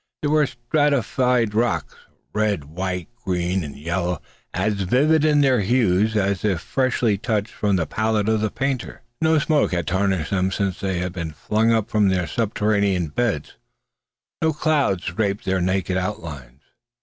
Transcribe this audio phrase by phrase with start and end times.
[0.23, 1.93] There were stratified rocks,
[2.33, 4.19] red, white, green, and yellow,
[4.51, 9.03] as vivid in their hues as if freshly touched from the palette of the painter.
[9.21, 13.57] No smoke had tarnished them since they had been flung up from their subterranean beds.
[14.41, 16.63] No cloud draped their naked outlines.